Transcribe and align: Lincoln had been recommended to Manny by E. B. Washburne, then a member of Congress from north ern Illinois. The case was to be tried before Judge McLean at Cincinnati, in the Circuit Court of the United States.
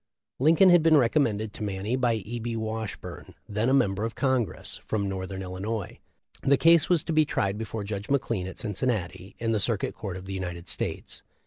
Lincoln 0.39 0.69
had 0.71 0.81
been 0.81 0.97
recommended 0.97 1.53
to 1.53 1.63
Manny 1.63 1.95
by 1.95 2.13
E. 2.15 2.39
B. 2.39 2.55
Washburne, 2.55 3.35
then 3.47 3.69
a 3.69 3.73
member 3.75 4.03
of 4.03 4.15
Congress 4.15 4.77
from 4.83 5.07
north 5.07 5.31
ern 5.31 5.43
Illinois. 5.43 5.99
The 6.41 6.57
case 6.57 6.89
was 6.89 7.03
to 7.03 7.13
be 7.13 7.23
tried 7.23 7.55
before 7.59 7.83
Judge 7.83 8.09
McLean 8.09 8.47
at 8.47 8.57
Cincinnati, 8.57 9.35
in 9.37 9.51
the 9.51 9.59
Circuit 9.59 9.93
Court 9.93 10.17
of 10.17 10.25
the 10.25 10.33
United 10.33 10.67
States. 10.67 11.21